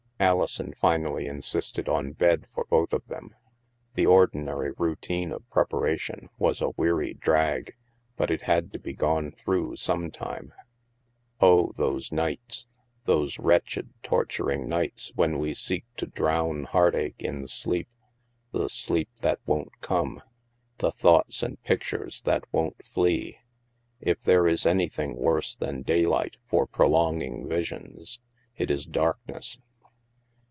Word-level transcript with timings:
Alison 0.23 0.71
finally 0.75 1.25
insisted 1.25 1.89
on 1.89 2.11
bed 2.11 2.45
for 2.53 2.65
both 2.65 2.93
of 2.93 3.03
them. 3.07 3.33
The 3.95 4.05
ordinary 4.05 4.71
routine 4.77 5.31
of 5.31 5.49
preparation 5.49 6.29
was 6.37 6.61
a 6.61 6.69
weary 6.77 7.15
drag, 7.15 7.75
but 8.17 8.29
it 8.29 8.43
had 8.43 8.71
to 8.73 8.79
be 8.79 8.93
gone 8.93 9.31
through 9.31 9.77
some 9.77 10.11
time. 10.11 10.53
Oh, 11.39 11.71
those 11.75 12.11
nights! 12.11 12.67
Those 13.05 13.39
wretched, 13.39 13.95
torturing 14.03 14.69
nights 14.69 15.11
when 15.15 15.39
we 15.39 15.55
seek 15.55 15.85
to 15.97 16.05
drown 16.05 16.65
heart 16.65 16.93
ache 16.93 17.15
in 17.23 17.47
sleep. 17.47 17.89
The 18.51 18.69
sleep 18.69 19.09
that 19.21 19.39
won't 19.47 19.81
come! 19.81 20.21
The 20.77 20.91
thoughts 20.91 21.41
and 21.41 21.59
pic 21.63 21.81
tures 21.81 22.21
that 22.25 22.43
won't 22.51 22.85
flee! 22.85 23.39
If 23.99 24.21
there 24.21 24.45
is 24.45 24.67
anything 24.67 25.15
worse 25.15 25.55
than 25.55 25.81
daylight 25.81 26.37
for 26.45 26.67
prolonging 26.67 27.49
visions, 27.49 28.19
it 28.55 28.69
is 28.69 28.85
darkness. 28.85 29.57